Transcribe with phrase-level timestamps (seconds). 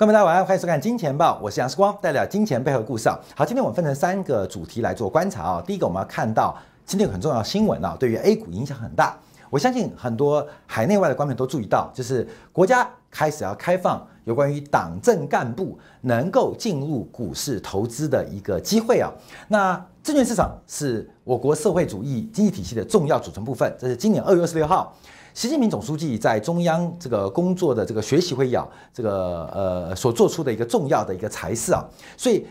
[0.00, 3.20] 各位大家晚上好，欢迎收看《金钱报》，我是杨世光，带来金钱背后的故事啊。
[3.36, 5.62] 好，今天我们分成三个主题来做观察啊。
[5.66, 6.56] 第一个，我们要看到
[6.86, 9.14] 今天有很重要的新闻啊，对于 A 股影响很大。
[9.50, 19.12] 我相信很多海内外的观众都注意到，就是国家开始要开放有关于党政干部能够进入股市投资的一个机会啊。
[19.48, 24.96] 那证券市场是我国社会主义经济体系的重要组成部分，这是今年二月二十六号。
[25.40, 31.82] 习近平总书记在中央这个工作的这个学习会议啊，这个呃所做出的一个重要的一个裁示啊，
[32.14, 32.46] 所以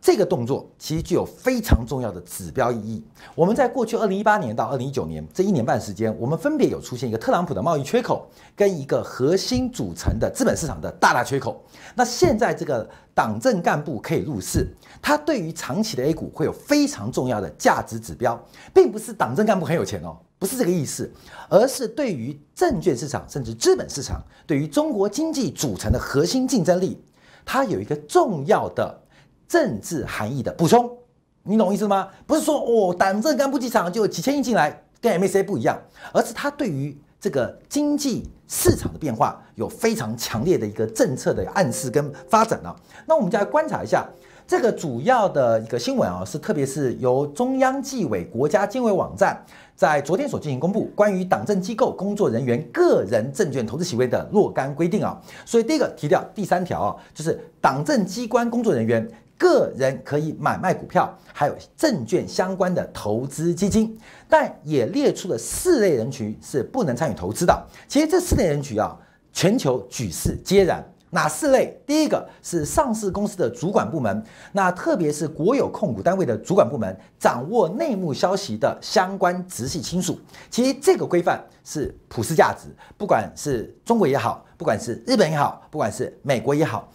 [0.00, 3.04] 这个动作其实具有非常重要的指标意义。
[3.36, 11.64] 我们在过去二零一八年到二零一九年这一年半时间，我们分别有出现一个特朗普的贸易缺口跟一个核心组成的资本市场的大大缺口。
[11.94, 14.66] 那现在这个党政干部可以入市，
[15.00, 18.36] 它对于长期的 A 股会有非常重要的价值指标，
[18.74, 20.16] 并不是党政干部很有钱哦。
[20.42, 21.08] 不是这个意思，
[21.48, 27.00] 而是对于证券市场甚至资本市场，对于中国经济组成的核心竞争力，
[27.44, 29.04] 它有一个重要的
[29.46, 30.98] 政治含义的补充。
[31.44, 32.08] 你懂意思吗？
[32.26, 35.80] 不是说哦，党政干部进场就有几千亿进来，跟 M A C 不一样，
[36.12, 42.74] 而是它对于这个经济市场的变化有非常强烈的一个政策的暗示跟发展啊。
[43.06, 44.04] 那我们就来观察一下
[44.52, 49.42] 这个主要的一个新闻啊，是特别是由中央纪委国家监委网站。
[49.74, 67.66] 在昨天所进行公布关于党政机构工作人员个人证券投资行为的若干规定啊，所以第一个提掉第三条啊，就是党政机关工作人员个人可以买卖股票，还有证券相关的投资基金，但也列出了四类人群是不能参与投资的。
[67.88, 68.94] 其实这四类人群啊，
[69.32, 70.84] 全球举世皆然。
[71.14, 71.78] 哪四类？
[71.86, 80.18] 第一个是上市公司的主管部门，那特别是国有控股单位的主管部门，掌握内幕消息的相关直系亲属。
[80.48, 86.88] 其实这个规范是普世价值，不管是中国也好，不管是日本也好，不管是美国也好，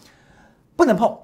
[0.76, 1.16] 不能碰，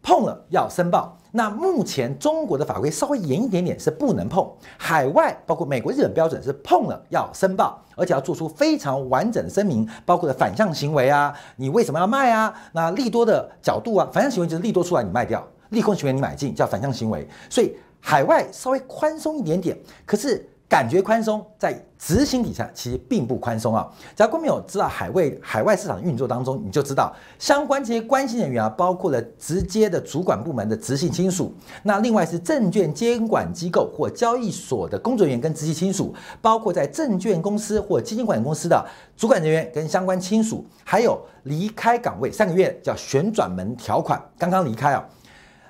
[0.00, 1.19] 碰了要申报。
[1.32, 4.44] 那目前中国的法规稍微严一点点，是不能碰；
[4.76, 12.52] 海外包括美国、日本标准是碰了要申报，而且要做出非常完整的声明，包括的反向行为啊，你为什么要卖啊？
[12.72, 17.28] 那利多的角度啊，反向行为就是利多出来你卖掉，利空行为你买进，叫反向行为。
[17.48, 20.49] 所以海外稍微宽松一点点，可是。
[20.70, 23.90] 感觉宽松，在执行底下其实并不宽松啊！
[24.16, 38.86] 只要观众有知道海外海外市场运作当中，你就知道相关这些关系人员啊，包括了直接的主管部门的直系亲属，那另外是证券监管机构或交易所的工作人员跟直系亲属，包括在证券公司或基金管理公司的
[39.16, 45.04] 主管人员跟相关亲属，还有离开岗位三个月叫旋转门条款，刚刚离开啊，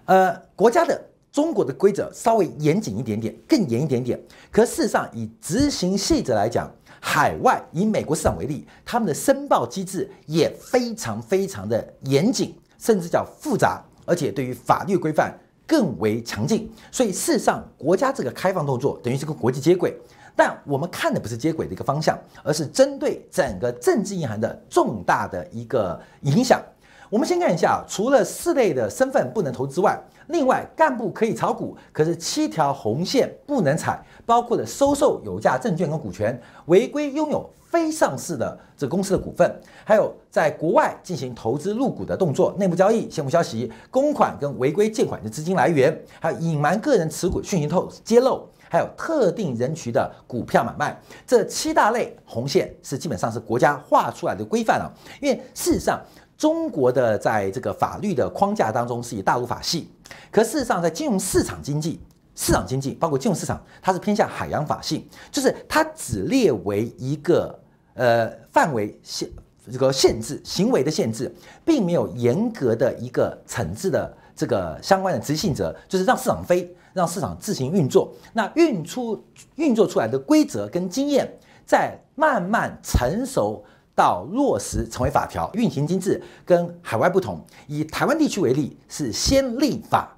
[0.05, 1.01] 呃，国家的。
[1.33, 4.21] 中国的规则稍微严谨一点点，更严一点点。
[4.51, 6.71] 可事实上，以执行细则来讲，
[7.01, 15.33] 海外以美国市场为例，他们的申报机制也非常非常的严谨，甚至叫复杂，而且对于法律规范
[15.67, 16.71] 更为强劲。
[16.91, 19.97] 所以事实上，国家这个开放动作等于是跟国际接轨。
[20.37, 26.63] 但我们看的不是接轨的一个方向，而是针对整个政治意涵的重大的一个影响。
[27.11, 50.97] 我们先看一下，除了四类的身份不能投之外，另外，干部可以炒股，可是七条红线不能踩，包括了收受有价证券跟股权，违规拥有非上市的这公司的股份，还有在国外进行投资入股的动作、内部交易、泄露消息、公款跟违规借款的资金来源，还有隐瞒个人持股讯息透揭露，还有特定人群的股票买卖，
[51.27, 54.87] 这七大类红线是基本上是国家画出来的规范啊，
[55.21, 56.01] 因为事实上。
[56.41, 59.91] 中国的在这个法律的框架当中是以大陆法系，
[60.31, 62.01] 可事实上在金融市场经济、
[62.35, 67.61] 市场经济包括金融市场，它是偏向海洋法系，就是它只列为一个
[67.93, 69.29] 呃范围限
[69.71, 71.31] 这个限制行为的限制，
[71.63, 78.15] 并没有严格的一个惩治的这个相关的执行者，就是让市场飞，让市场自行运作。
[78.33, 79.23] 那运出
[79.57, 81.31] 运作出来的规则跟经验，
[81.67, 83.63] 在慢慢成熟。
[84.01, 87.39] 到落实成为法条运行机制，跟海外不同。
[87.67, 90.17] 以台湾地区为例，是先立法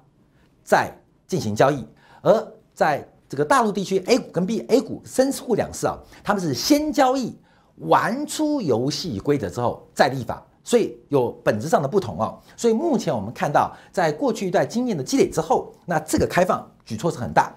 [0.63, 0.89] 再
[1.27, 1.83] 进行交易；
[2.21, 7.37] 而在这个大陆地区，A 股跟 B A 股深沪两市啊，他们是先交易
[7.79, 12.39] 玩出游戏规则之后再立法，所以有本质上的不同哦。
[12.55, 17.53] 所以目前我们看到，在过去一段经验的积累之后，那这个开放举措是很大。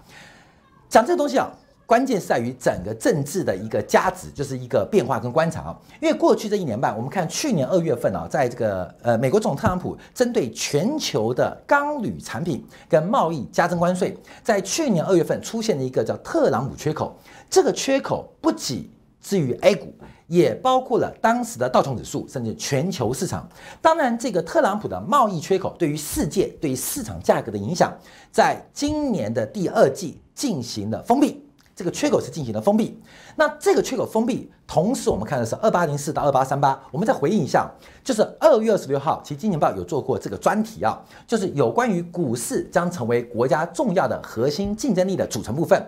[0.88, 1.48] 讲这个东西啊。
[1.86, 5.78] 关键是在于整个政治的一个价值，就是一个变化跟观察啊。
[6.02, 17.16] 因为过去这一年半，我们看去年二月份啊，在这个呃美国总统特朗普针对全球的钢铝产品跟贸易加征关税，在去年二月份出现了一个叫特朗普缺口。
[17.48, 18.90] 这个缺口不仅
[19.22, 19.94] 至于 A 股，
[20.26, 23.48] 也包括了当时的道琼指数，甚至全球市场。
[23.80, 27.96] 当然，这个特朗普的贸易缺口对于世界、对于市场价格的影响，
[28.32, 31.45] 在今年的第二季进行了封闭。
[31.76, 32.98] 这个缺口是进行了封闭。
[33.36, 36.82] 那这个缺口封闭，同时我们看的是二八零四到二八三八。
[36.90, 37.70] 我们再回应一下，
[38.02, 45.80] 就是二月二十六号，其实《金钱报》有做过这个专题啊，就是有关于股市将成为国家重要的核心竞争力的组成部分。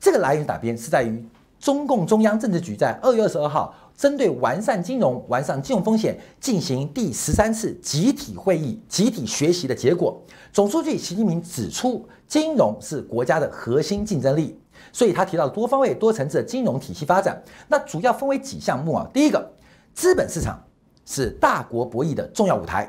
[0.00, 1.24] 这个来源打边是在于。
[1.60, 10.22] 中共中央政治局在二月二十二号针对完善金融、完善金融风险进行第十三次集体会议、集体学习的结果。
[10.52, 14.56] 总书记习近平指出，金融是国家的核心竞争力，
[14.92, 17.42] 所以他提到多方位、多层次的金融体系发展。
[17.68, 19.08] 那主要分为几项目啊？
[19.12, 19.50] 第一个，
[19.94, 20.62] 资本市场
[21.06, 22.86] 是大国博弈的重要舞台；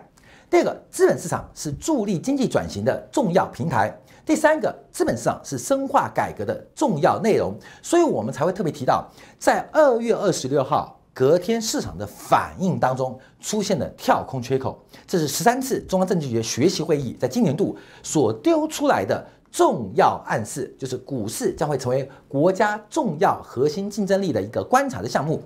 [0.50, 3.98] 第二个，资本市场是助力经济转型的重要平台。
[4.26, 9.10] 第三个，资本市场是深化改革的重要内容，所以我们才会特别提到，
[9.40, 25.42] 在二月二十六号隔天市场的反应当中出现了跳空缺口，这是十三次中央政治局学习会议在今年度所丢出来的重要暗示，就是股市将会成为国家重要核心竞争力的一个观察的项目。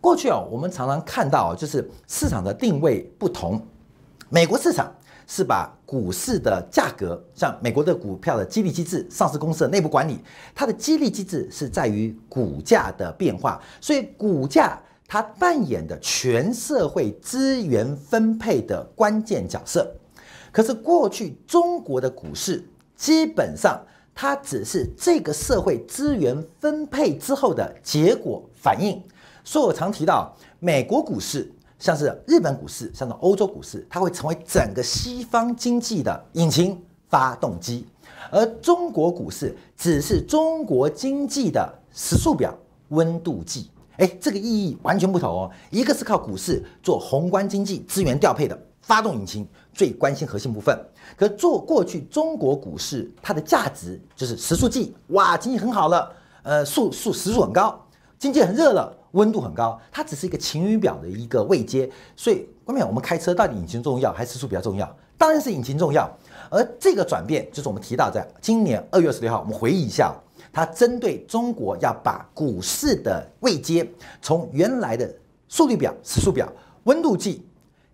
[0.00, 3.60] 过去啊，我们常常看到就是市场的定位不同，
[4.28, 4.92] 美国市场。
[5.32, 10.18] 是把股市的价格，像美国的股票的激励机制、上市公司的内部管理，
[10.56, 14.76] 它的激励机制是在于股价的变化，所以股价
[15.06, 19.88] 它扮演的全社会资源分配的关键角色。
[20.50, 22.68] 可是过去中国的股市
[23.00, 23.82] 基本上
[24.14, 29.02] 它只是这个社会资源分配之后的结果反应，
[29.42, 31.50] 所以我常提到美国股市。
[31.78, 37.86] 像是日本股市，像是欧洲股市，它会成为整个西方经济的引擎发动机，
[38.30, 42.54] 而中国股市只是中国经济的时速表
[42.88, 43.70] 温度计。
[43.96, 45.50] 哎，这个意义完全不同哦。
[45.70, 50.78] 一个是靠股市做宏观经济资源调配的发动引擎，最关心核心部分。
[51.16, 56.12] 可做过去中国股市，它的价值就是时速计，哇，经济很好了，
[56.42, 57.80] 呃，速速时速很高，
[58.18, 58.96] 经济很热了。
[59.12, 64.88] 温度很高，它只是一个晴雨表的一个位阶，所以外面我们开车到底引擎重要还是时速比较重要？
[65.18, 66.08] 当然是引擎重要。
[66.48, 70.14] 而这个转变就是我们提到，在今年二月十六号，我们回忆一下，
[70.52, 73.84] 它针对中国要把股市的位阶
[74.22, 75.12] 从原来的
[75.48, 76.48] 速率表、时速表、
[76.84, 77.44] 温度计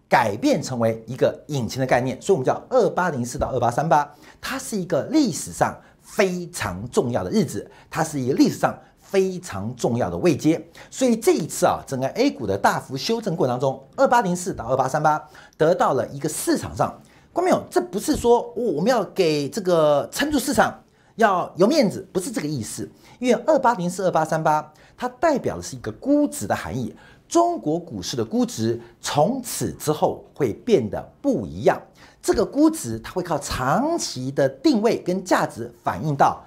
[0.08, 8.76] 改变成为一个引擎的概念，所以我们叫二八零四到二八三八，它是一个历史上非常重要的日子，它是一个历史上。
[9.08, 10.60] 非常重要的位阶，
[10.90, 16.92] 所以这一次啊，整个 A 股的大幅修正过程当中，二八零四到二八三八得到了一个市场上，
[17.32, 20.82] 观众朋友，这不是说我们要给这个撑住市场
[21.14, 26.92] 要有面子，不是这个意思，因为二八零四二八三八它代表的是一个估值的含义，
[27.28, 31.80] 中国股市的估值从此之后会变得不一样，
[32.22, 36.42] 这个估值它会靠长期的定位跟价值反映到。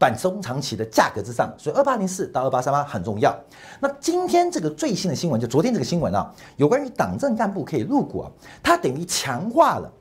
[0.00, 3.36] 短中长期的价格之上，所以二八零四到二八三八很重要。
[3.80, 8.30] 那今天这个最新的新闻，就昨天这个新闻啊，有关于党政干部可以入股啊，
[8.62, 9.92] 它等于强化了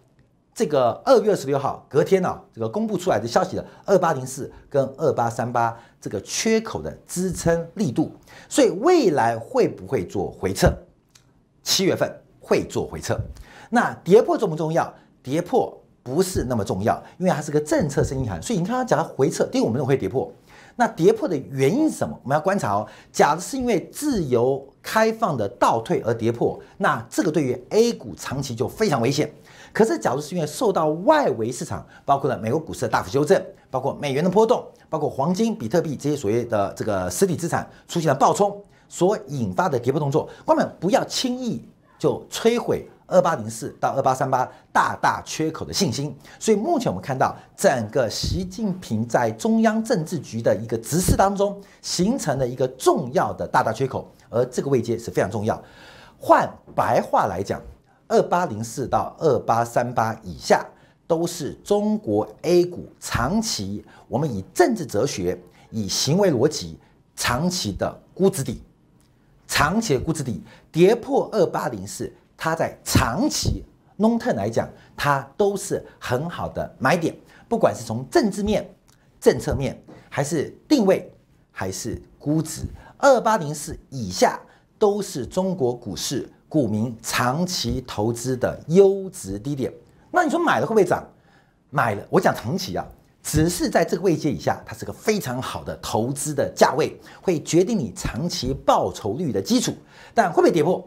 [0.53, 8.11] 这个二月二十六号隔天啊，这个公布出来的消息的二八零四跟二八三八这个缺口的支撑力度。
[8.49, 10.71] 所以未来会不会做回撤？
[11.63, 13.19] 七月份会做回撤。
[13.69, 14.93] 那跌破重不重要？
[15.21, 15.77] 跌破。
[16.03, 20.31] 不是那么重要，因为它是个政策性意涵，所以你看它讲它回撤，第一我们认为会跌破。
[20.77, 22.17] 那跌破的原因是什么？
[22.23, 22.87] 我们要观察哦。
[23.11, 29.29] 假如是因为自由开放的倒退而跌破，那这个对于 A 股长期就非常危险。
[29.77, 41.63] 可是假如是因为受到外围市场，包括了美国股市的大幅修正，包括美元的波动，包括黄金、比特币这些所谓的这个实体资产出现了暴冲所引发的跌破动作，观众不要轻易
[41.99, 42.89] 就摧毁。
[43.05, 55.61] 二八零四到二八三八大大缺口的信心，所以目前我们看到整个习近平在中央政治局的一个指示当中，形成了一个重要的大大缺口，而这个位阶是非常重要。
[56.19, 57.61] 换白话来讲，
[58.07, 60.65] 二八零四到二八三八以下
[61.05, 65.37] 都是中国 A 股长期我们以政治哲学、
[65.69, 66.77] 以行为逻辑
[67.15, 68.61] 长期的估值底，
[69.47, 72.11] 长期的估值底跌破二八零四。
[72.39, 73.63] 它在长期
[73.97, 77.17] long term 来讲，它都是很好的买点，
[77.49, 78.69] 不管是从政治面、
[79.19, 81.11] 政策面，还是定位，
[81.51, 82.61] 还是估值，
[82.99, 84.39] 二八零四以下
[84.77, 89.73] 都是中国股市股民长期投资的优质低点。
[90.11, 91.05] 那你说买了会不会涨？
[91.69, 92.85] 买了，我讲长期啊，
[93.21, 99.75] 只是在这个位阶以下，它是个非常好的投资的价位，会决定你长期报酬率的基础。
[100.13, 100.81] 但会不会跌破？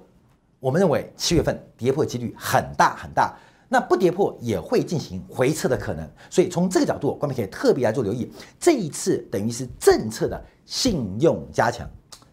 [0.58, 3.36] 我们认为七月份跌破几率很大很大。
[3.72, 6.04] 那不跌破也会进行回撤的可能。
[6.28, 8.28] 所以从这个角度，观众可以特别来做留意。
[8.58, 11.88] 这一次等于是政策的信用加强，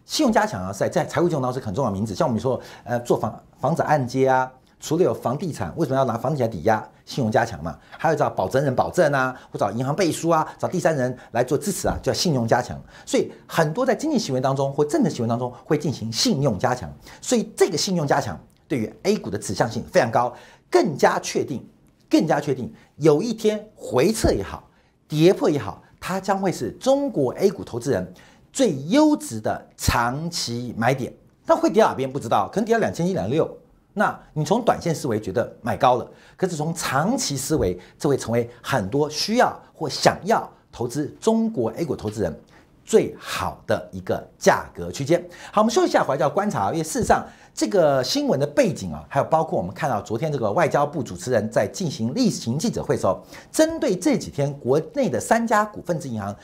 [0.08, 2.14] 信用加强啊，在在财务金融当中是很重要名字。
[2.14, 4.50] 像我们说，呃，做房房子按揭啊。
[4.80, 6.82] 除了有房地产，为什么要拿房地产抵押？
[7.04, 12.80] 信用加强嘛，还有找保证人保证啊，或找银行背书啊，找第三人来做支持啊，叫信用加强。
[13.04, 16.90] 所以很多在经济行为当中或政治行为当中会进行信用加强。
[17.20, 20.32] 所以这个信用加强对于 A 股的指向性非常高，
[20.70, 21.68] 更加确定，
[22.08, 24.62] 更加确定，有一天回撤也好，
[25.06, 28.14] 跌破也好，它将会是中国 A 股投资人
[28.58, 31.12] 最优质的长期买点。
[31.46, 33.48] 它会跌哪边不知道，可能跌到两千一两六。
[33.94, 42.36] 那你从短线思维觉得买高了，可是从长期思维，这会成为很多需要或想要投资中国 A 股投资人
[42.84, 45.24] 最好的一个价格区间。
[45.52, 47.24] 好，我们休息一下，回来就要观察，因为事实上
[47.54, 53.22] 这个新闻的背景啊，还有包括我们看到昨天这个外交部主持人在进行例行记者会的时候，
[53.52, 56.34] 针对这几天国内的三家股份制银行，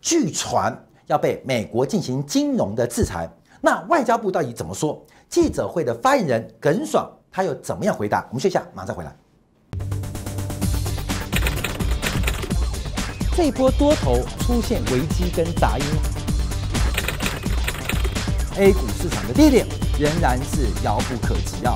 [0.00, 0.74] 据传
[1.08, 3.28] 要被美国进行金融的制裁，
[3.62, 5.02] 那外交部到底怎么说？
[5.28, 8.26] 记者会的发言人耿爽，他又怎么样回答？
[8.28, 9.16] 我们休息一下，马上回来。
[13.34, 15.84] 这波多头出现危机跟杂音
[18.58, 19.66] ，A 股市场的低点
[19.98, 21.74] 仍然是遥不可及啊！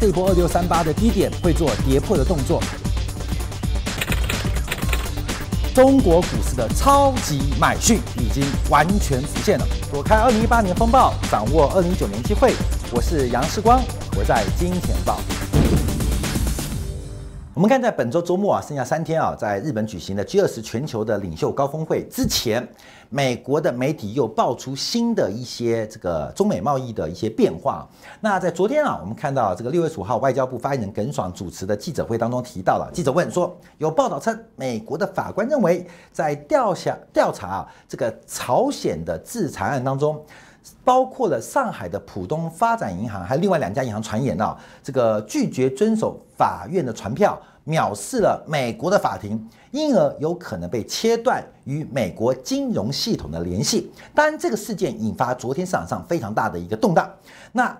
[0.00, 2.62] 这波二六三八的低点会做跌破的动作。
[5.74, 9.66] 中国股市的超级买讯已经完全浮现了。
[9.92, 12.54] 躲开二零一八年风暴，掌握二零一九年机会。
[12.90, 13.80] 我是杨世光，
[14.16, 15.20] 我在金钱豹。
[17.52, 22.66] 我们看，在本周周末啊，剩下三天啊，在日本举行的 G20 全球的领袖高峰会之前，
[23.08, 27.88] 美国的媒体又爆出新的一些这个中美贸易的一些变化。
[28.20, 40.24] 那在昨天啊，我们看到这个六月十五号，外交部发言人耿爽主持的记者会当中提到了，记者问说，有报道称，美国的法官认为，在调查调查这个朝鲜的制裁案当中。
[40.84, 53.92] 包括了上海的浦东发展银行，还有另外两家银行传言啊，这个拒绝遵守法院的传票，藐视了美国的法庭，因而有可能被切断与美国金融系统的联系。
[54.14, 57.08] 当然，这个事件引发昨天市场上非常大的一个动荡。
[57.52, 57.76] 那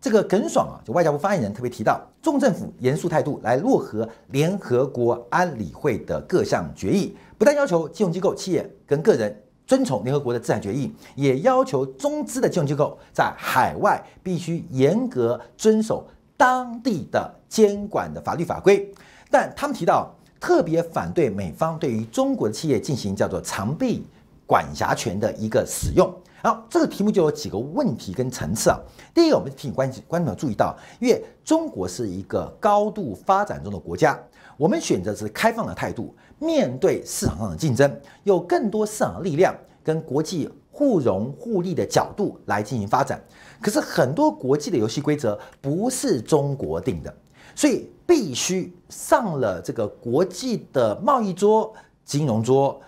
[0.00, 9.42] 这个耿爽啊，就外交部发言人特别提到，中政府严肃态度来落合联合国安理会的各项决议，不但要求金融机构、企业跟个人。
[9.68, 16.08] 遵从联合国的制裁决议，也要求中资的金融机构在海外必须严格遵守
[16.38, 18.90] 当地的监管的法律法规。
[19.30, 20.10] 但他们提到，
[20.40, 24.06] 特别反对美方对于中国的企业进行叫做长臂
[24.46, 26.10] 管辖权的一个使用。
[26.42, 28.78] 好，这个题目就有几个问题跟层次啊。
[29.12, 34.18] 第一个，我们提醒观观众注意到，因为中国是一个高度发展中的国家，
[34.56, 36.14] 我们选择是开放的态度。
[36.38, 43.20] 面对市场上的竞争，有更多市场力量跟国际互融互利的角度来进行发展。
[43.60, 47.12] 可是很多国际的游戏规则不是中国定的，
[47.54, 52.80] 所以必须上了这个国际的贸易桌、金融桌，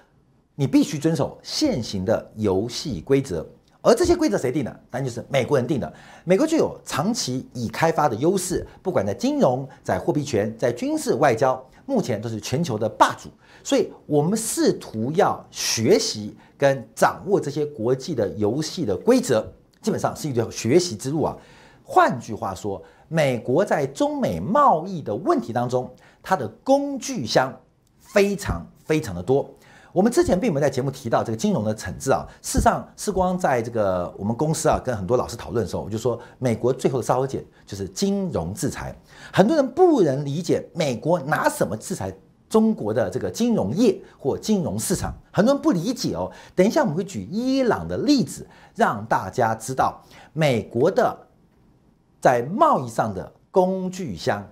[0.55, 3.45] 你必须遵守现行的游戏规则。
[3.83, 4.71] 而这些规则谁定的？
[4.91, 5.93] 当然就是美国人定的。
[6.25, 11.61] 美国具有长期已开发的优势，不管在金融、在货币权、在军事、外交。
[11.87, 13.29] 目前都是全球的霸主，
[13.63, 19.47] 所以我们试图要学习跟掌握这些国际的游戏的规则，
[19.81, 21.37] 基本上是一条学习之路啊。
[21.85, 25.91] 换句话说，美国在中美贸易的问题当中，
[26.23, 27.53] 它的工具箱
[27.99, 29.49] 非常非常的多。
[29.93, 32.25] 我们之前并没有在节目提到这个金融的惩治啊。
[32.41, 38.97] 事实上，世光在这个我们公司啊，跟很多老师讨论的时候，我就说，美国最后的杀手锏就是金融制裁。
[39.33, 42.17] 很多人不能理解美国拿什么制裁
[42.51, 46.31] 中国的这个金融业或金融市场，很多人不理解哦。
[46.55, 50.03] 等一下我们会举伊朗的例子，让大家知道
[50.33, 51.17] 美国的
[52.21, 54.47] 在贸易上的工具箱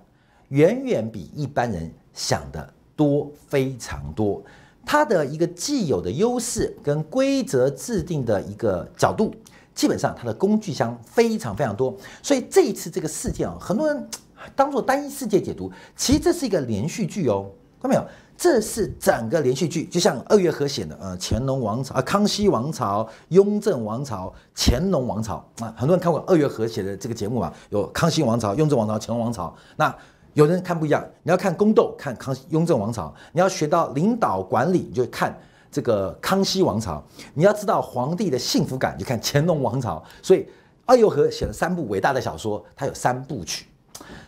[0.47, 4.41] 远远比一般人想的多，非常多。
[4.85, 9.31] 它的一个既有的优势跟规则制定的一个角度，
[9.75, 14.09] 基本上它的工具箱非常非常多，所以这一次这个事件啊，很多人
[14.55, 18.03] 当做单一事件解读，其实这是一个连续剧哦，看到没有？
[18.37, 29.93] 这是整个连续剧，就像二月河写的，呃，乾隆王朝啊，康熙王朝、雍正王朝、乾隆王朝啊，很多人看过二月河写的这个节目啊，有康熙王朝、雍正王朝、乾隆王朝，那
[30.35, 35.37] 有人看不一样，你要看宫斗，看康熙、雍正王朝；你要学到领导管理，你就看
[35.69, 40.01] 这个康熙王朝；你要知道皇帝的幸福感，就看乾隆王朝。
[40.21, 40.47] 所以，
[40.85, 43.65] 二月河写了三部伟大的小说，它有三部曲。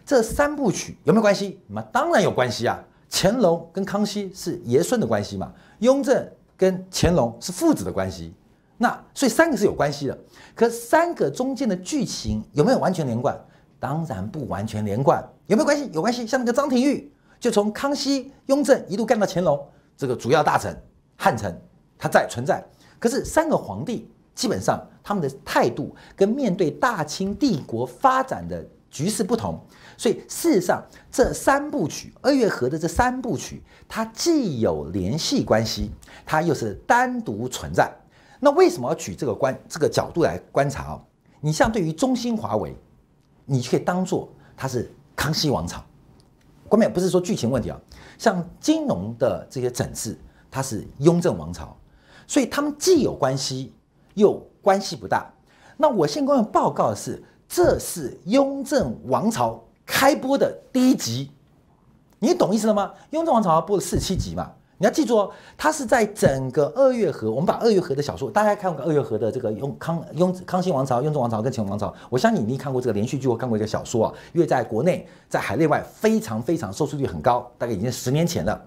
[0.06, 1.62] 这三部曲有没有关系？
[1.68, 2.78] 那当然有关系啊！
[3.12, 6.26] 乾隆跟康熙是爷孙的关系嘛，雍正
[6.56, 8.34] 跟乾隆是父子的关系。
[8.78, 10.18] 那所以三个是有关系的，
[10.56, 13.38] 可三个中间的剧情有没有完全连贯？
[13.80, 15.90] 当然不完全连贯，有没有关系？
[15.92, 16.26] 有关系。
[16.26, 19.60] 像那个张廷玉，就从康熙、雍正一路干到乾隆，
[19.98, 20.76] 这个主要大臣
[21.18, 21.56] 汉臣
[21.98, 22.64] 他在存在。
[22.98, 29.60] 可是三个皇帝基本上他们的态度跟面对大清帝国发展的局势不同，
[30.02, 35.92] 所以事实上这三部曲二月河的这三部曲，它既有联系关系，
[36.26, 37.88] 它又是单独存在。
[38.40, 41.02] 那为什么要取这个观这个角度来观察哦？
[41.40, 42.76] 你像对于中兴华为。
[43.44, 45.84] 你可以当做它是康熙王朝，
[46.70, 47.78] 关键不是说剧情问题啊，
[48.18, 50.18] 像金融的这些整治，
[50.50, 51.76] 它是雍正王朝，
[52.28, 53.74] 所以他们既有关系，
[54.14, 55.30] 又关系不大。
[55.76, 59.62] 那我现在跟你报告的是，这是雍正王朝
[59.92, 61.30] 开播的第一集，
[62.18, 62.94] 你懂意思了吗？
[63.10, 64.50] 雍正王朝播了四七集嘛。
[64.78, 67.30] 你要记住哦，它是在整个二月河。
[67.30, 74.14] 我们把二月河的小说，大家看过二月河的这个雍康雍康熙王朝、雍正王朝跟乾隆王朝，我相信你一看过这个连续剧或看过一个小说啊。
[74.34, 78.60] 因为在国内，在海内外非常非常收视率很高，大概已经十年前了。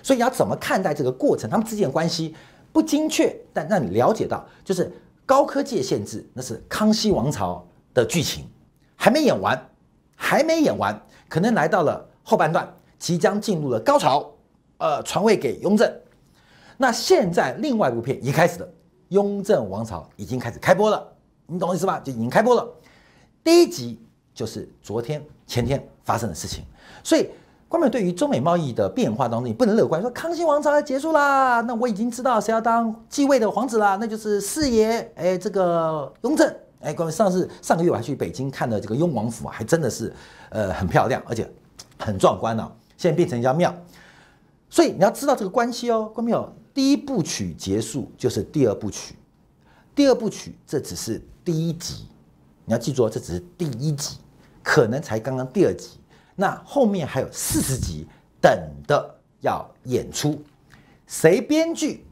[0.00, 1.50] 所以你要怎么看待这个过程？
[1.50, 2.34] 他们之间的关系
[2.72, 4.90] 不精确，但让你了解到，就是
[5.26, 8.46] 高科技的限制，那是康熙王朝的剧情
[8.96, 9.60] 还没演完，
[10.20, 14.28] 还没演完，可能来到了后半段，即将进入了高潮。
[14.78, 15.92] 呃，传位给雍正。
[16.76, 18.68] 那现在另外一部片已开始了，
[19.08, 21.04] 雍正王朝已经开始开播了，
[21.46, 21.98] 你懂我意思吧？
[21.98, 22.68] 就已经开播了。
[23.42, 24.00] 第一集
[24.34, 26.64] 就是昨天、前天发生的事情。
[27.02, 27.28] 所以，
[27.68, 31.60] 关键对于中美贸易的变化当中，你不能乐观说康熙王朝要结束啦。
[31.62, 36.54] 那我已经知道谁要当继位的皇子啦，那就是四爷，哎，这个雍正。
[36.80, 40.12] 哎，关键上次上个月我还去北京看了这个雍王府，还真的是
[40.50, 41.50] 呃很漂亮，而且
[41.98, 42.72] 很壮观啊。
[42.96, 43.74] 现在变成一家庙。
[44.70, 46.54] 所以你要知道这个关系哦，关没有？
[46.74, 49.16] 第一部曲结束就是第二部曲，
[49.94, 52.06] 第二部曲这只是第一集，
[52.64, 54.18] 你要记住哦，这只是第一集，
[54.62, 55.98] 可能才刚刚第二集，
[56.36, 58.06] 那后面还有四十集
[58.40, 58.50] 等
[58.86, 60.40] 的要演出，
[61.08, 62.06] 谁编剧，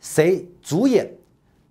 [0.00, 1.10] 谁主演，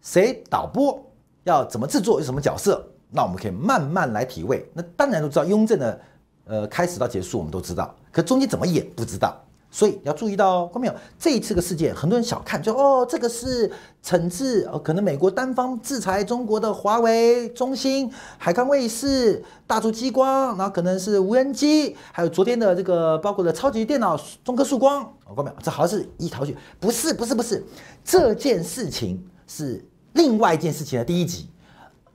[0.01, 1.11] 谁导播，
[1.43, 4.69] 要怎么制作，有什么角色，那我们可以慢慢来体会。
[4.73, 6.01] 那当然都知道雍正的，
[6.45, 9.36] 呃，开始到结束我们都知道，可中间怎么演不知道。
[9.73, 10.93] 所以要注意到哦，看到没有？
[11.17, 13.71] 这一次的事件，很多人小看，就哦，这个是
[14.04, 25.56] 惩治哦，可能美国单方制裁中国的华为、中兴、海康卫视、大族激光，然后可能是无人机，还有昨天的这个包括了超级电脑中科曙光，看到没有？
[25.63, 27.63] 这好像是一套剧，不是，不是，不是，
[28.04, 29.82] 这件事情是
[30.13, 31.50] 另外一件事情的第一集，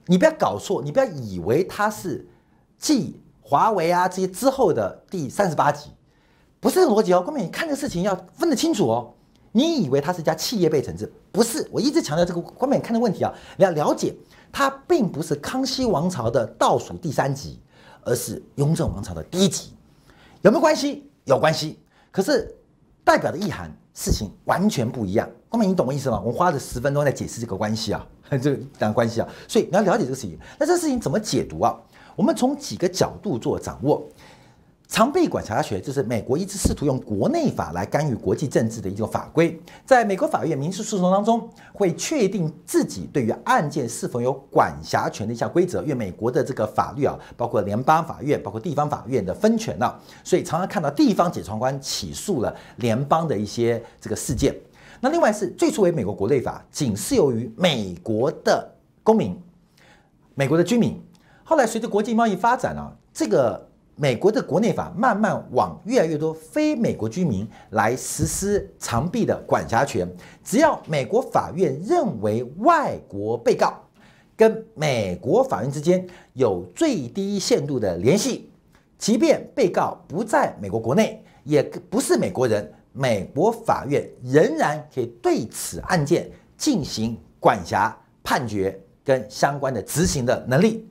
[0.06, 2.26] 你不要搞错，你不要以为它是
[2.78, 5.90] 继华为啊这些之后的第三十八集。
[6.60, 9.12] 不是这个逻辑哦，关键你看这个事情要分得清楚哦。
[9.52, 11.66] 你以为它是一家企业被惩治，不是？
[11.70, 14.14] 我一直强调这个关键，你看的问题啊，你要了解
[14.52, 17.58] 它并不是康熙王朝的倒数第三集，
[18.02, 19.72] 而是雍正王朝的第一集，
[20.42, 21.08] 有没有关系？
[21.24, 21.78] 有关系。
[22.10, 22.54] 可是
[23.04, 25.28] 代表的意涵事情完全不一样。
[25.48, 26.20] 关键你懂我意思吗？
[26.20, 28.06] 我花了十分钟在解释这个关系啊，
[28.42, 29.28] 这个两个关系啊。
[29.48, 31.74] 所以你要了解这个事情，那这个事情怎么解读啊？
[32.14, 34.06] 我们从几个角度做掌握。
[34.88, 45.82] 常备管辖权就是美国一直试图用国内法来干预国际政治的一种法规，在美国法院民事诉讼当中，会确定自己对于案件是否有管辖权的一项规则。
[45.82, 54.54] 因为美国的这个法律啊，包括联邦法院、包括地方法院的分权啊，所以常常看到地方检察官起诉了联邦的一些这个事件。
[55.06, 58.68] 那另外是最初为美国国内法，仅适用于美国的
[59.04, 59.40] 公民、
[60.34, 61.00] 美国的居民。
[61.44, 63.64] 后来随着国际贸易发展啊，这个。
[63.98, 70.06] 美国的国内法慢慢往越来越多非美国居民来实施长臂的管辖权，
[70.44, 73.72] 只要美国法院认为外国被告
[74.36, 78.50] 跟美国法院之间有最低限度的联系，
[78.98, 90.88] 即便被告不在美国国内，也不是美国人，美国法院仍然可以对此案件进行管辖、判决跟相关的执行的能力。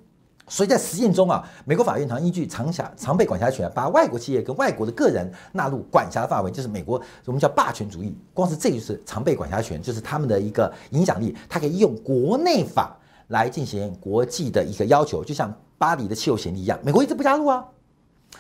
[0.48, 8.16] 所以在实践中啊，美国法院常依据常辖常备管辖权，把外国企业跟外国的个人纳入管辖的范围，就是美国我们叫霸权主义。
[8.32, 12.96] 光是这就是常备管辖权，就是他们的一个影响力，它可以用国内法
[13.30, 17.66] 来进行国际的一个要求，就像巴黎的气候协议一样，美国一直不加入啊，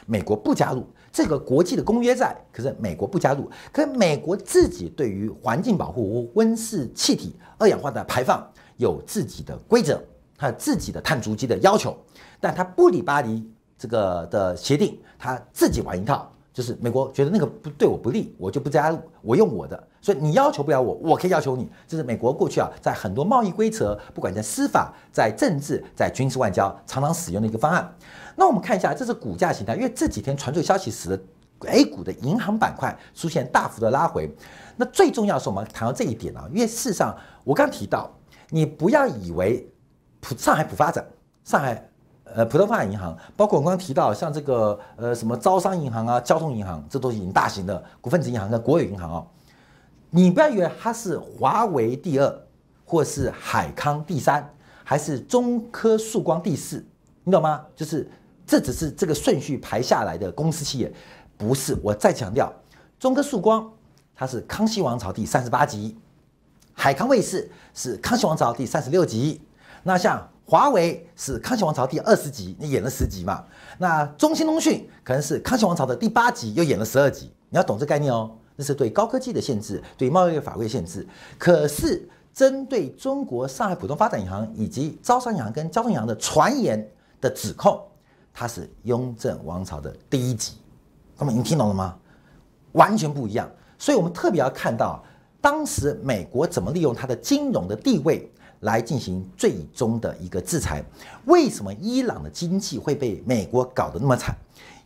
[0.06, 3.49] 美国不加入，这个国际的公约在，可是美国不加入。
[3.71, 10.04] 可是美国自己对于环境保护、温室气体、二氧化碳排放有自己的规则，
[10.38, 11.95] 它有自己的碳足迹的要求，
[12.41, 16.30] 但它不理巴黎这个的协定，它自己玩一套。
[16.51, 19.88] 就是美国觉得那个不对我不利，我就不加入，我用我的。
[20.01, 21.69] 所以你要求不了我，我可以要求你。
[21.86, 27.93] 这是美国过去啊，在很多贸易规则，不管在司法、在政治、在军事外交，常常使用的一个方案。
[28.35, 31.19] 那我们看一下，这是股价形态，因为这几天传出消息，使得
[31.67, 34.29] A 股的银行板块出现大幅的拉回。
[34.75, 38.11] 那最重要的是，我们谈到这一点啊，因为事实上我刚提到，
[38.49, 39.67] 你不要以为
[40.19, 41.05] 普上海普发展，
[41.43, 41.89] 上海。
[42.33, 49.25] 呃，浦东发展银行，包括我刚提到像这个呃什么招商银行啊、交通银行，这都是已经大型的股份制银行跟国有银行啊。
[50.09, 52.41] 你不要以为它是华为第二，
[52.83, 56.83] 或是海康第三，还是中科曙光第四，
[57.23, 57.63] 你懂吗？
[57.75, 58.09] 就是
[58.45, 60.91] 这只是这个顺序排下来的公司企业，
[61.38, 61.77] 不是。
[61.84, 62.53] 我再强调，
[62.99, 63.71] 中科曙光
[64.15, 65.97] 它是康熙王朝第三十八集，
[66.73, 69.41] 海康卫视是康熙王朝第三十六集，
[69.84, 70.29] 那像。
[70.47, 73.43] 华为是康熙王朝第二十集，你演了十集嘛？
[73.79, 77.31] 那中兴通讯可能是康熙王朝的第八集，又演了十二集。
[77.49, 81.03] 你要懂这概念哦，那是对高科技的限制，对贸易法规限制。
[81.39, 86.88] 可是针对中国上海浦东发展银行以及招商银行跟交通银行的传言
[87.19, 87.81] 的指控，
[88.35, 90.57] 它是雍正王朝的第一集。
[91.17, 91.97] 那么你听懂了吗？
[92.73, 93.49] 完全不一样。
[93.79, 95.03] 所以我们特别要看到
[95.41, 98.29] 当时美国怎么利用它的金融的地位。
[98.61, 100.83] 来进行最终的一个制裁。
[101.25, 104.35] 为什么伊朗的经济会被美国搞得那么惨？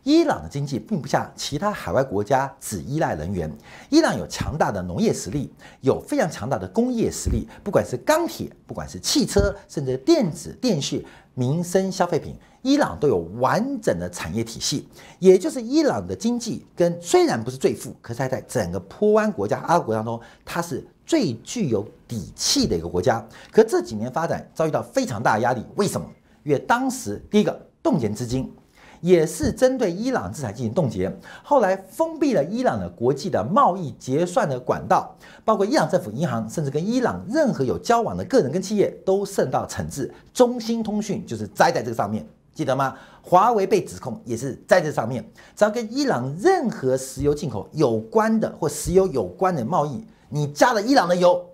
[0.02, 3.50] 伊朗的经济并不像其他海外国家只依赖能源，
[3.88, 14.88] 伊朗有强大的农业实力，有非常强大的工业实力，不管是钢铁，不管是汽车，甚至电子、电视、民生消费品，伊朗都有完整的产业体系。
[15.18, 20.86] 也就是伊朗的经济跟虽然不是最富，可是还在整个波湾国家、阿拉伯国当中，它是。
[21.06, 25.60] 最具有底气的一个国家，可这几年发展遭遇到非常大的压力。
[25.74, 26.06] 为什么？
[26.44, 28.48] 因为当时第一个冻结资金，
[29.00, 35.12] 也是针对伊朗制裁进行冻结，后来封闭了伊朗的国际的贸易结算的管道，
[35.44, 40.14] 包括伊朗政府银行，甚至跟伊朗任何有交往的个人跟企业都受到惩治。
[40.32, 42.96] 中兴通讯就是栽在这个上面，记得吗？
[43.22, 50.04] 华为被指控也是在这上面，只要跟伊朗任何石油进口有关的或石油有关的贸易。
[50.28, 51.44] 你加了伊朗的油，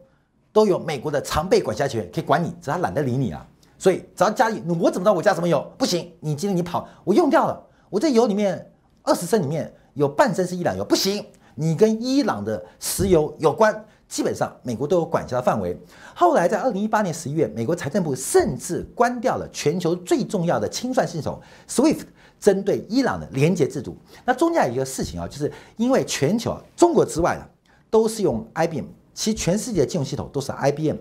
[0.52, 3.46] 都有美国的常备管辖权可以管你，只要懒得理你啊。
[3.78, 5.64] 所以只要加你，我怎么知道我加什么油？
[5.76, 15.78] 不行，你今天你跑，我用掉了，我这油里面二十升里面有半升是伊朗油，不行，你跟伊朗的石油有关，基本上美国都有管辖的范围。
[16.14, 22.04] 后来在二零一八年十一月，美国财政部甚至关掉了全球最重要的清算系统 SWIFT，
[22.38, 23.96] 针对伊朗的连结制度。
[24.24, 27.50] 那中间有一个事情啊，就是因为全球中国之外的。
[27.88, 30.96] 都是用 IBM，其实全世界的金融系统都是 IBM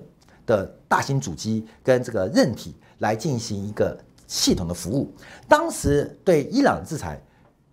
[0.46, 5.12] 的大型主机跟这个韧体来进行一个系统的服务。
[5.50, 7.20] 当时对伊朗的制裁，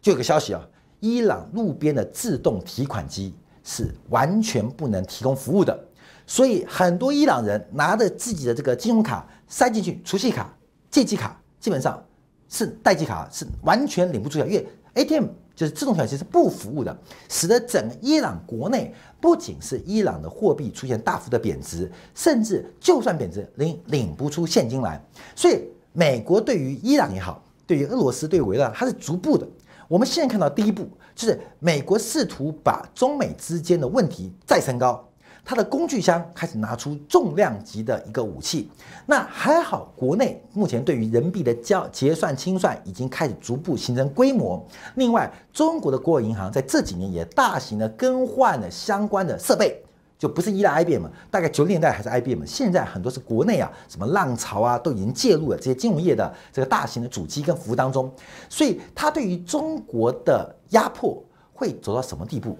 [0.00, 0.66] 就有个消息啊，
[0.98, 5.78] 伊朗路边的自动提款机是完全不能提供服务的，
[6.26, 10.54] 所以很多伊朗人拿着自己的这个金融卡塞进去，储蓄卡、
[10.90, 12.02] 借记卡，基本上
[12.48, 15.26] 是代记卡是完全领不出来，因为 ATM。
[15.54, 16.98] 就是自动提款机是不服务的，
[17.28, 24.98] 使得整个伊朗国内不仅是伊朗的货币出现大幅的贬值，甚至就算贬值，领领不出现金来。
[25.36, 29.46] 所以，美国对于伊朗也好，对于俄罗斯、对于委内瑞拉，它是逐步的。
[29.88, 35.06] 我们现在看到第一步，就是美国试图把中美之间的问题再升高。
[35.44, 38.70] 他的工具箱开始拿出重量级的一个武器，
[39.04, 44.64] 那还好，国内目前对于人民币的交结算清算已经开始逐步形成规模。
[44.94, 49.81] 另外，中国的国有银行在这几年也大型的更换了相关的设备，
[50.22, 58.08] 就不是依赖 IBM，大概九十年代还是 IBM，现在很多是国内啊，什么浪潮啊都已经介入了这些金融业的这个大型的主机跟服务当中，
[58.48, 61.20] 所以它对于中国的压迫
[61.52, 62.56] 会走到什么地步？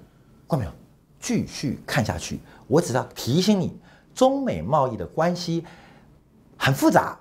[0.48, 0.72] 看没有？
[1.20, 2.40] 继续看下去。
[2.66, 3.79] 我只要提醒你，
[4.12, 5.64] 中美贸易的关系
[6.57, 7.16] 很复杂，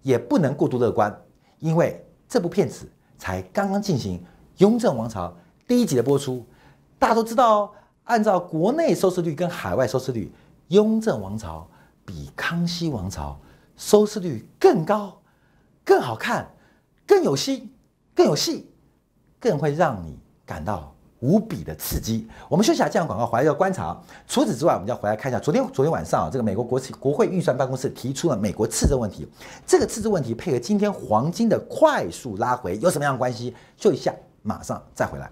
[0.00, 1.14] 也不能过度乐观，
[1.58, 4.18] 因为这部片子才刚刚进行
[4.56, 5.28] 《雍正王朝》
[5.68, 6.42] 第一集的播出。
[6.98, 7.70] 大家都知道哦，
[8.04, 10.32] 按照国内收视率跟海外收视率，
[10.68, 11.60] 《雍正王朝》
[12.06, 13.38] 比《康熙王朝》
[13.82, 15.20] 收视率更高、
[15.84, 16.48] 更好看、
[17.06, 17.70] 更有戏、
[18.14, 18.70] 更有戏，
[19.40, 20.90] 更会让你感到。
[21.20, 22.28] 无比的刺激。
[22.50, 23.98] 我们休息下，这样广告回来要观察。
[24.28, 29.26] 除此之外，我们要回来看一下昨天昨天晚上啊，这个美国国国会预算办公室提出了美国赤字问题。
[29.66, 33.54] 这个赤字问题配合今天黄金的快速拉回，有什么样的关系？
[33.78, 35.30] 休息一下，马上再回来。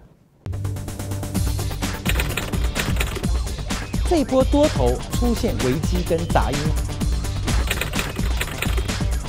[4.15, 6.57] 这波多头出现危机跟杂音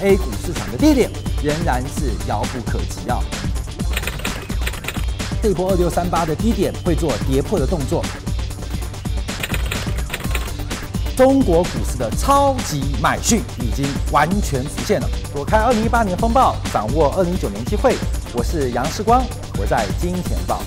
[0.03, 1.11] ，A 股市场的低点
[1.43, 3.19] 仍然是遥不可及啊！
[5.43, 8.05] 这一波二六三八的低点会做跌破的动作，
[11.17, 15.09] 中国股市的超级买讯已经完全浮现了。
[15.33, 17.97] 躲开二零一八年风暴，掌握二零一九年机会。
[18.35, 19.25] 我是杨世光，
[19.57, 20.61] 我在金钱报。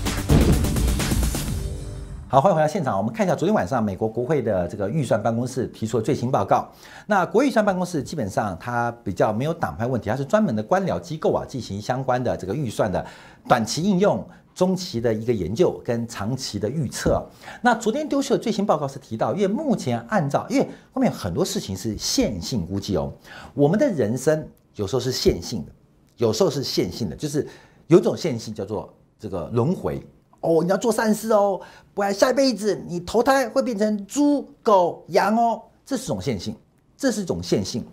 [2.30, 2.94] 好，欢迎回到现场。
[2.94, 6.68] 我们看一下昨天晚上美国国会的这个预算办公室提出的最新报告。
[7.06, 13.02] 那国预算办公室基本上它比较没有党派问题，它是专门的官僚机构啊，进行相关的这个预算的
[13.48, 14.22] 短期应用、
[14.54, 17.26] 中期的一个研究跟长期的预测。
[17.62, 23.10] 那昨天丢出的最新报告是提到，因为目前按照，因为后面很多事情是线性估计哦，
[23.54, 25.72] 我们的人生有时候是线性的，
[26.18, 27.48] 有时候是线性的，就是
[27.86, 30.06] 有一种线性叫做这个轮回。
[30.40, 31.60] 哦，你要做善事哦，
[31.94, 36.54] 不然下一辈子你投胎会变成猪、狗、羊哦，这是种线性，
[36.96, 37.84] 这是种线性。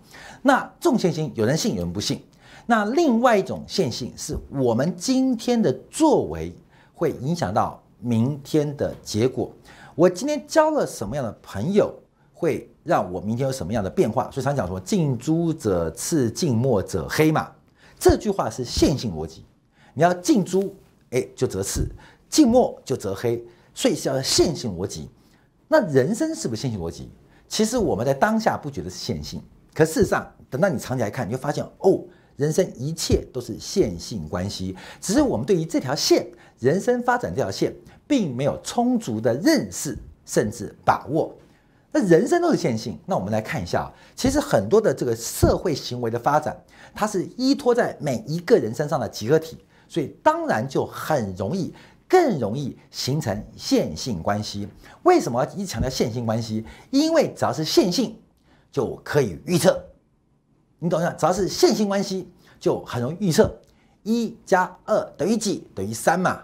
[0.42, 2.22] 那这种线性，有人信，有人不信。
[2.66, 6.54] 那另外一种线性是我们今天的作为
[6.94, 9.50] 会影响到明天的结果。
[9.94, 11.94] 我今天交了什么样的朋友，
[12.34, 14.30] 会让我明天有什么样的变化？
[14.30, 17.50] 所以常讲说“近朱者赤，近墨者黑”嘛，
[17.98, 19.44] 这句话是线性逻辑。
[19.94, 20.74] 你要近朱，
[21.10, 21.88] 哎，就则赤。
[22.28, 25.08] 近墨就则黑，所以是要线性逻辑。
[25.68, 27.10] 那人生是不是线性逻辑？
[27.48, 32.02] 其实我们在当下不觉得是线性，可事实上，等到你长期来看，你就发现哦，
[32.36, 34.76] 人生一切都是线性关系。
[35.00, 36.26] 只是我们对于这条线，
[36.58, 37.74] 人生发展这条线，
[38.06, 41.34] 并没有充足的认识，甚至把握。
[41.92, 46.56] 那人生都是线性，那我们来看一下，其实很多的这个社会行为的发展，
[46.94, 49.56] 它是依托在每一个人身上的集合体，
[49.88, 51.72] 所以当然就很容易。
[52.08, 54.68] 更容易形成线性关系。
[55.02, 56.64] 为什么一强调线性关系？
[56.90, 58.18] 因为只要是线性，
[58.70, 59.84] 就可以预测。
[60.78, 61.12] 你懂吗？
[61.14, 63.58] 只要是线性关系，就很容易预测。
[64.02, 65.66] 一加二等于几？
[65.74, 66.42] 等于三嘛。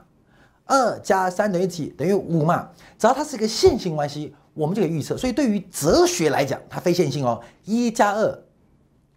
[0.64, 1.88] 二加三等于几？
[1.96, 2.70] 等于五嘛。
[2.98, 5.16] 只要它是一个线性关系，我们就可以预测。
[5.16, 7.40] 所以对于哲学来讲，它非线性哦。
[7.64, 8.42] 一加二，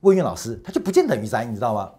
[0.01, 1.91] 问袁老师，它就不见等于三，你知道吗？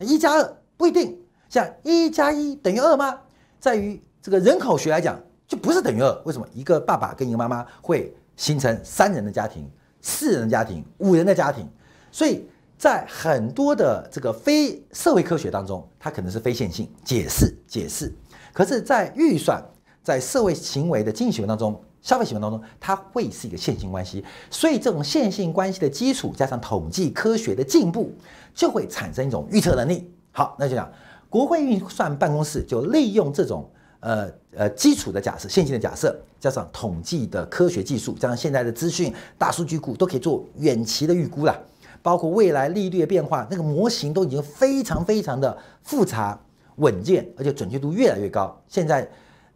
[0.00, 1.18] 一加二不一定。
[1.48, 3.20] 像一加一等于二吗？
[3.60, 6.22] 在于这个人口学来讲，就不是等于二。
[6.24, 9.68] 为什么一个爸爸跟一个妈妈会形成三人的家庭、
[10.00, 11.68] 四人的家庭、五人的家庭？
[12.12, 12.44] 所以
[12.76, 18.12] 在很多的这个非社会科学当中，它可能是非线性解释解释。
[18.52, 19.62] 可是，在预算、
[20.02, 24.24] 在社会行为的经济行为当中、消费行为当中，它会是一个线性关系。
[24.50, 28.12] 所以，这种线性关系的基础加上统计科学的进步，
[28.54, 30.12] 就会产生一种预测能力。
[30.32, 30.90] 好，那就讲。
[31.28, 41.60] 国会预算办公室就利用这种呃呃基础的假设、线性的假设，加上统计的科学技术，加上现在的资讯大数据库，都可以做远期的预估了。
[42.02, 46.40] 包括未来利率的变化，那个模型都已经非常非常的复杂、
[46.76, 48.60] 稳健，而且准确度越来越高。
[48.68, 49.08] 现在。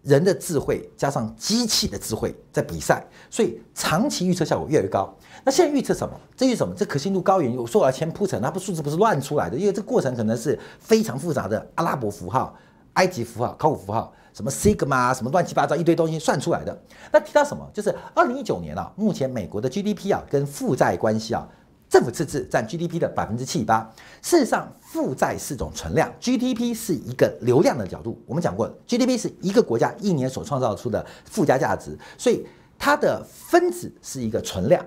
[0.03, 5.17] 人的智慧加上机器的智慧在比赛，所以长期预测效果越来越高。
[5.45, 6.15] 那现在预测什么？
[6.37, 6.75] 这预测什么？
[6.77, 12.57] 这可信度高远，有说了前铺陈，那不数字不是乱出来的，因为这过程可能是非常复杂的阿拉伯符号、
[12.95, 16.77] 埃及符号、考古符号，什么 sigma 什么乱七八糟一堆东西算出来的。
[17.13, 17.69] 那提到什么？
[17.73, 21.49] 就是二零一九年啊，目前美国的 GDP 啊跟负债关系啊。
[21.89, 23.87] 政府赤字占 GDP 的百分之七十八。
[24.23, 28.19] 事实上，负债是种存量，GDP 是一个流量的角度。
[28.27, 32.47] 我们讲过，GDP 是一个国家一年所创造出的附加价值，所以
[32.79, 34.83] 它的分子是一个存量，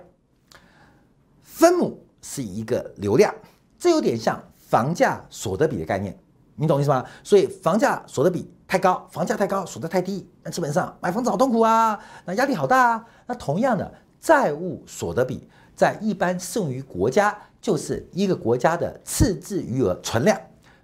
[1.56, 3.34] 分母是一个流量。
[3.80, 6.18] 这有点像房价所得比的概念，
[6.56, 7.06] 你懂意思吗？
[7.24, 13.06] 所以房价所得比太高，房价太高，所得太低，那基本上买房子好痛苦啊，那压力好大啊。
[13.26, 13.90] 那同样的，
[14.20, 15.48] 债务所得比。
[15.74, 20.38] 在一般适用于国家，就是一个国家的赤字余额存量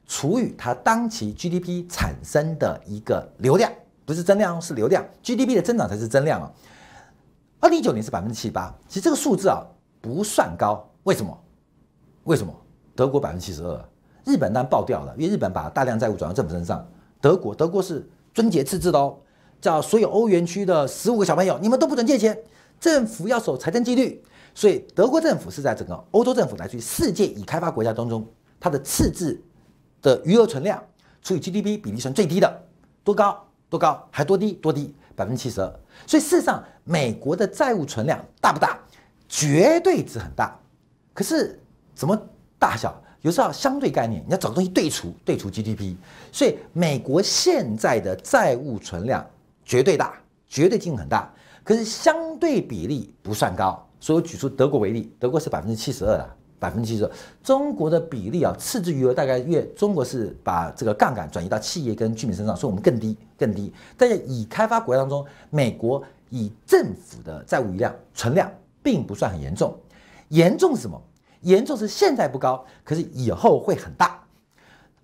[0.07, 3.69] 除以它当期 GDP 产生的一个流量，
[4.05, 5.05] 不是增量，是流量。
[5.21, 6.49] GDP 的增长才是增量啊。
[7.60, 9.65] 二零一九年是百分之七八，其实这个数字啊
[10.01, 11.37] 不算高，为什么？
[12.23, 12.53] 为什么？
[12.95, 13.89] 德国百分之七十二，
[14.25, 16.85] 日本当然爆掉了，因为日本把大量债务转到政府身上。
[17.21, 19.15] 德国，德国是尊节赤字的哦，
[19.61, 22.37] 叫所有欧元区的十五个小朋友，你们都不准借钱，
[22.79, 24.23] 政府要守财政纪律。
[24.53, 28.27] 所以德国政府是在整个欧洲政府乃至于世界已开发国家当中，
[28.59, 29.41] 它的赤字
[30.01, 30.83] 的余额存量
[31.21, 32.63] 除以 GDP 比例算最低的，
[33.03, 33.47] 多高？
[33.69, 34.05] 多高？
[34.11, 34.53] 还多低？
[34.53, 34.93] 多低？
[35.15, 35.79] 百分之七十二。
[36.05, 38.77] 所以事实上，美国的债务存量大不大？
[39.31, 40.59] 绝对值很大。
[41.13, 41.57] 可是
[41.95, 42.19] 怎么
[42.59, 42.93] 大小？
[43.21, 45.95] 有时候相对概念，你要找个东西对除，对除 GDP。
[46.33, 49.25] 所以美国现在的债务存量
[49.63, 51.31] 绝对大，绝对金额很大。
[51.63, 53.87] 可是相对比例不算高。
[53.99, 56.35] 所以我举出德国为例，德国是百分之七十二了。
[56.59, 57.09] 百分之七十，
[57.41, 63.73] 中国的比例啊，赤字余额大概越中国是把这个杠杆转移到企业跟居民身上，所以我们更低更低。
[63.97, 68.47] 但是以开发国家当中，美国以政府的债务余量存量
[68.83, 69.77] 并不算很严重，
[70.29, 71.01] 严重是什么？
[71.41, 74.23] 严重是现在不高，可是以后会很大。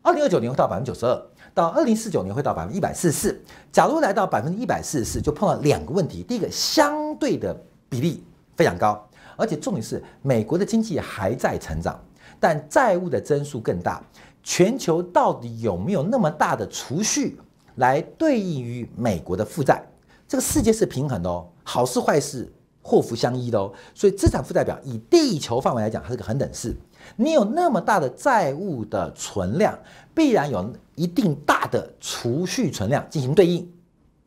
[0.03, 1.21] 二零二九年会到百分之九十二，
[1.53, 3.41] 到二零四九年会到百分之一百四十四。
[3.71, 7.59] 假如来到百分之一百四十四，就碰到两个问题：第一个，相对的
[7.89, 8.23] 比例
[8.55, 9.03] 非常高。
[9.35, 11.99] 而且重点是，美国的经济还在成长，
[12.39, 14.01] 但债务的增速更大。
[14.43, 17.37] 全球到底有没有那么大的储蓄
[17.75, 19.83] 来对应于美国的负债？
[20.27, 22.49] 这个世界是平衡的哦，好事坏事
[22.88, 23.73] 祸福相依的哦。
[23.93, 26.73] 所以资产负债表以地球范围来讲，它是个恒等式。
[27.17, 29.78] 你有那么大的债务的存量，
[30.15, 33.58] 必然有一定大的储蓄存量进行对应，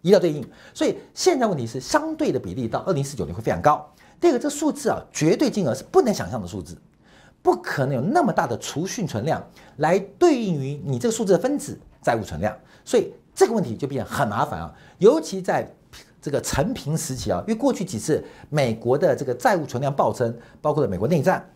[0.03, 0.47] 一定要对应。
[0.75, 3.93] 所以现在问题是，相对的比例到二零四九年会非常高。
[4.21, 6.77] 第二个，这数字啊，绝对金额是不能想象的数字，
[7.43, 9.43] 不可能有那么大的储蓄存量
[9.79, 14.75] 来对应于你这个数字的分子债务存量，所以这个问题就变得很麻烦啊。
[14.99, 15.75] 尤其在
[16.21, 21.49] 这个陈平时期啊，因为过去几次美国的这个债务存量暴增，包括了美国内战、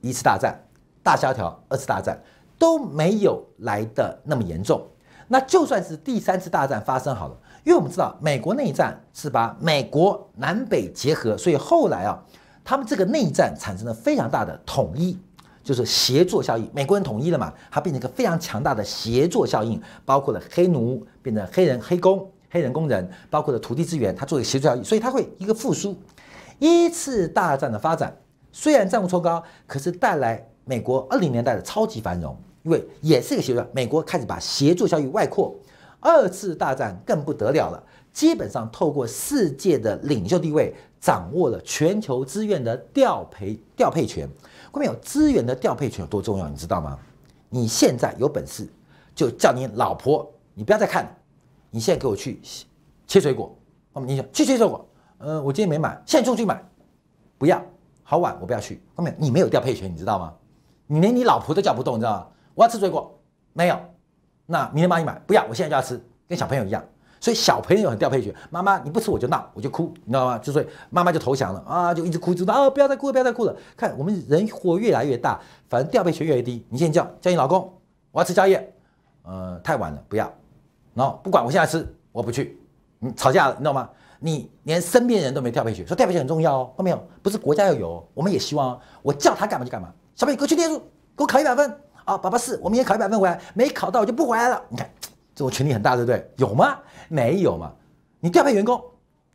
[0.00, 0.58] 一次大战、
[1.02, 2.22] 大萧条、二次大战
[2.58, 4.86] 都没有来的那么严重。
[5.26, 7.36] 那就算是第三次大战发生好了。
[7.64, 12.22] 因为我们知道，美国内战是把美国南北结合，所以后来啊，
[12.62, 15.18] 他们这个内战产生了非常大的统一，
[15.62, 16.70] 就是协作效应。
[16.74, 25.92] 美国人统一了嘛，它变成一个非常强大的协作效应，包括了黑奴变成黑人黑工、黑人工人，包括的土地资源，它做一个协助效应，所以它会一个复苏。
[26.60, 28.16] 一次大战的发展
[28.52, 35.52] 虽然债务超高，可是带来美国二零年代的超级繁荣，因为也是一个协作，美国开始把协助效益外扩。
[35.98, 44.28] 二次大战更不得了了，基本上透过世界的领袖地位，掌握了全球资源的调配调配权。
[44.70, 46.96] 后面有资源的调配权有多重要，你知道吗？
[47.48, 48.68] 你现在有本事，
[49.12, 51.10] 就叫你老婆，你不要再看了，
[51.74, 52.40] 你现在给我去
[53.04, 53.52] 切水果。
[53.92, 56.62] 后面你想去切水果，呃，我今天没买，现在就去买，
[57.36, 57.60] 不要，
[58.04, 58.80] 好晚，我不要去。
[58.94, 60.32] 后面你没有调配权，你知道吗？
[60.86, 62.26] 你连你老婆都叫不动，你知道吗？
[62.54, 63.12] 我要吃水果，
[63.52, 63.76] 没有。
[64.46, 66.80] 那明天帮你买，不要，我现在就要吃，跟小朋友一样。
[67.18, 70.38] 所以小朋友很调配权，妈妈你不吃我就闹，我就哭，你知道吗？
[70.38, 73.56] 就所以妈妈就投降了啊，就一直哭，知道啊，不要再哭了，不要再哭了。
[73.76, 76.64] 看我们人活越来越大，反正调配权越来越低。
[76.68, 77.72] 你现在叫叫你老公，
[78.12, 78.72] 我要吃宵夜，
[79.22, 80.32] 呃，太晚了，不要。
[80.94, 82.58] 然后不管我现在吃，我不去。
[82.98, 83.88] 你吵架了，你知道吗？
[84.20, 86.72] 你连身边人都没调配权，说调配权很重要哦。
[86.76, 87.06] 看到没有？
[87.22, 89.92] 不是国家要有，我们也希望哦我叫他干嘛就干嘛。
[90.14, 90.78] 小朋友，给我去念书，
[91.16, 91.80] 给我考一百分。
[92.04, 94.62] 啊，爸爸是我明天考一百分回来，没考到我就不回来了。
[94.68, 94.88] 你看，
[95.34, 96.30] 这我权力很大，对不对？
[96.36, 96.78] 有吗？
[97.08, 97.72] 没有嘛。
[98.20, 98.82] 你调配员工，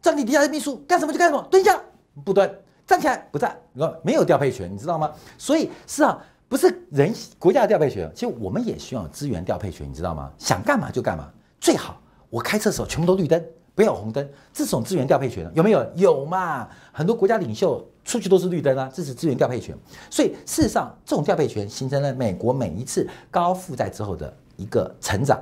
[0.01, 1.79] 叫你底下的秘书干什么就干什么，蹲下
[2.23, 2.49] 不蹲，
[2.87, 5.11] 站起来不站，你说没有调配权，你知道吗？
[5.37, 6.17] 所以是啊，
[6.47, 10.31] 不是人国家的调配权，其实我们也需要资源调配权，你知道吗？
[10.37, 11.31] 想干嘛就干嘛，
[11.69, 12.01] 最好
[12.31, 13.39] 我开车的时候全部都绿灯，
[13.75, 15.87] 不要红灯，这种资源调配权有没有？
[15.93, 16.67] 有嘛？
[16.91, 17.87] 很多国家领袖。
[18.03, 19.77] 出去都是绿灯啊，这是资源调配权。
[20.09, 25.39] 所以事实上，这种调配权形成了美国每一次高负债之后的一个成长，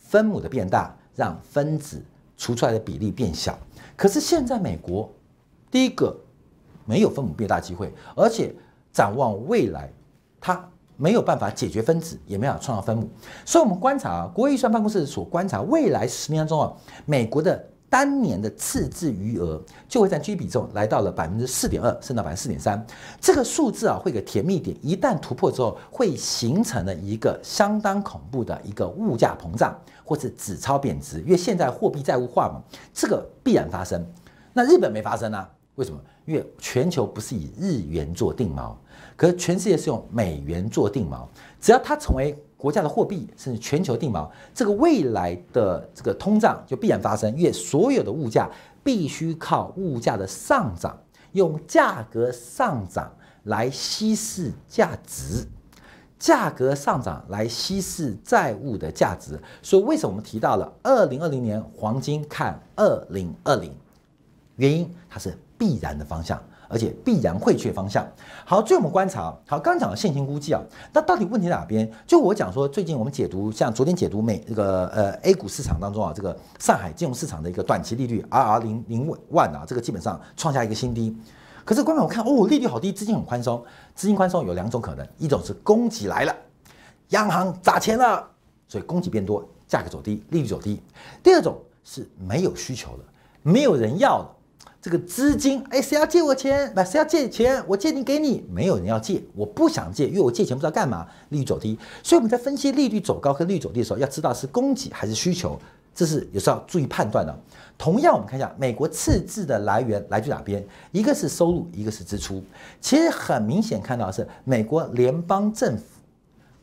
[0.00, 2.02] 分母的变大，让分子
[2.36, 3.56] 除出来的比例变小。
[3.96, 5.08] 可是现在美国
[5.70, 6.12] 第一个
[6.84, 8.52] 没有分母变大机会，而且
[8.92, 9.88] 展望未来，
[10.40, 10.68] 它
[11.02, 13.10] 没有办法解决分子，也没有创造分母。
[13.44, 16.72] 所以我们观察啊，国会预算办公室所观察未来十年中啊，
[17.04, 17.68] 美国的。
[17.92, 22.82] 单年的赤字余额就会占 G 比重来到了百分之四点二，升到百分之四点三。
[23.20, 31.20] 这个数字啊，会有个甜蜜点，一旦突破之后，会形成了一个相当恐怖的一个物价膨胀，或是纸钞贬值。
[31.20, 32.62] 因为现在货币债务化嘛，
[32.94, 34.02] 这个必然发生。
[34.54, 35.46] 那日本没发生啊？
[35.74, 36.00] 为什么？
[36.24, 38.72] 因为全球不是以日元做定锚，
[39.16, 41.26] 可是全世界是用美元做定锚。
[41.60, 48.48] 只要它成为国家的货币甚至全球定锚，这个未来的这个通胀就必然发生，因为所有的物价
[48.82, 50.98] 必须靠物价的上涨，
[51.32, 53.12] 用价格上涨
[53.44, 55.46] 来稀释价值，
[56.18, 59.38] 价格上涨来稀释债务的价值。
[59.60, 63.72] 所以为什么我们提到了二零二零年黄金看二零二零？
[64.56, 66.40] 原因它是必然的方向。
[66.72, 68.02] 而且必然会去方向。
[68.46, 70.60] 好，最后我们观察，好，刚讲的现行估计啊，
[70.92, 71.88] 那到底问题在哪边？
[72.06, 81.14] 就我讲说，最近我们解读，像昨天解读美这个呃 A 股市场当中啊，这个上海金融市场的一个短期利率 RR 零零万啊，这个基本上创下一个新低。
[81.64, 83.62] 可是观众我看哦，利率好低，资金很宽松。
[83.94, 86.34] 资金宽松有两种可能，一种是供给来了，
[87.10, 88.26] 央行砸钱了，
[88.66, 90.82] 所以供给变多，价格走低，利率走低。
[91.22, 93.04] 第二种是没有需求了，
[93.42, 94.36] 没有人要了。
[94.82, 96.72] 这个资金，哎，谁要借我钱？
[96.74, 97.62] 那谁要借钱？
[97.68, 101.78] 我借你给你，没有人要借，我不想借，因为我借钱不知道干嘛，利率走低。
[102.02, 105.56] 所以我们在分析利率走高和利率走低的时候，要知道是供给还是需求，
[105.94, 107.32] 这是有时候要注意判断的。
[107.78, 110.66] 同样，我们看一下美国赤字的来源来自哪边？
[110.90, 112.42] 一个是收入，一个是支出。
[112.80, 115.84] 其实很明显看到的是美国联邦政府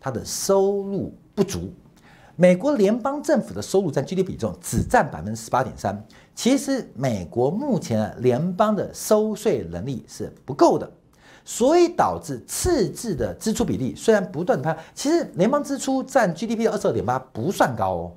[0.02, 1.72] 它的收入不足。
[2.42, 6.02] 美国联邦政府的收入占 GDP 比重只占百分之十八点三。
[6.34, 10.90] 其实美国目前联邦的收税能力是不够的，
[11.44, 18.12] 所以导致赤字的支出比例虽然不断攀，其实联邦支出占 GDP 的二十二点八不算高哦，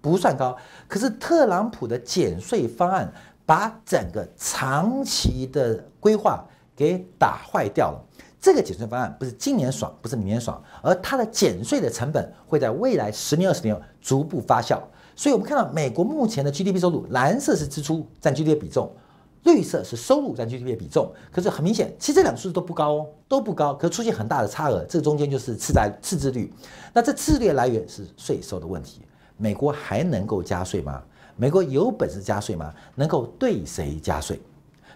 [0.00, 0.56] 不算高。
[0.88, 3.12] 可是特朗普的减税方案
[3.46, 6.44] 把整个长期的规划
[6.74, 8.04] 给打坏掉了。
[8.42, 14.80] 这个减税方案不是今年爽，不是明年爽，而它的减税的成本会在未来十年、二十年逐步发酵。
[15.14, 18.90] 所以，我们看到美国目前的 GDP 收入，蓝色是支出占 GDP 比重，
[19.44, 21.12] 绿色是收入占 GDP 的比重。
[21.30, 23.74] 可是很明显，其实这两个数字都不高哦，都不高。
[23.74, 26.52] 可是出现很大的差额，这中间就是赤债赤字率。
[26.92, 29.02] 那这赤字率的来源是税收的问题。
[29.36, 31.00] 美国还能够加税吗？
[31.36, 32.74] 美国有本事加税吗？
[32.96, 34.40] 能够对谁加税？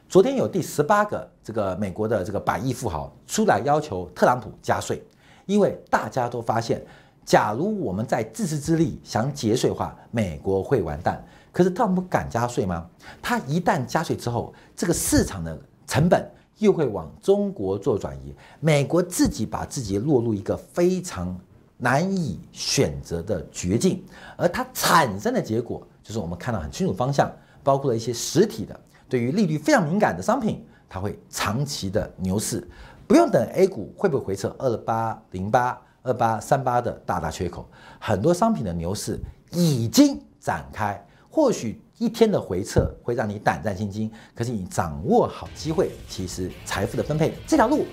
[0.09, 5.03] 昨天有第十八个这个美国的这个百亿富豪出来要求特朗普加税，
[5.47, 6.81] 因为大家都发现，
[7.25, 11.23] 假如我们在自私自利想节税的话，美国会完蛋。
[11.51, 12.89] 可是特朗普敢加税吗？
[13.21, 16.25] 他一旦加税之后，这个市场的成本
[16.59, 21.37] 又会往中国做转移，美国自己把自己落入一个非常
[21.79, 24.05] 难以选择的绝境，
[24.37, 27.29] 而它产生的结果就是我们看到很清楚方向，
[27.65, 28.79] 包括了一些实体的。
[29.09, 32.67] 对于利率非常敏感的商品，它会长期的牛市，
[33.07, 37.69] 不用等 A 股会不会回撤二八零八、二八三八的大大缺口，
[38.01, 39.19] 很多商品的牛市
[39.53, 41.01] 已经展开。
[41.31, 47.85] 或许一天的回撤会让你胆战心惊，可是你掌握好机会，其实财富的分配这条路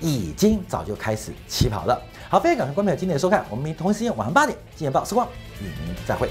[0.00, 2.00] 已经早就开始起跑了。
[2.30, 5.28] 好，非常感谢观众朋友今天的收看，我们明天同一时间晚上八点《金钱报》时光
[5.60, 6.30] 与您再会。